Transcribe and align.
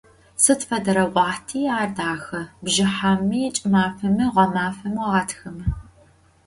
Сыд 0.43 0.61
фэдэрэ 0.67 1.05
уахъти 1.15 1.59
ар 1.79 1.89
дахэ: 1.97 2.41
бжыхьэми, 2.63 3.41
кӏымафэми, 3.55 4.25
гъэмафэми, 4.33 5.03
гъатхэми. 5.11 5.65